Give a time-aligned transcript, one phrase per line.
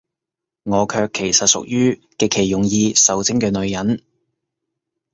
[0.63, 4.01] 我卻其實屬於，極其容易受精嘅女人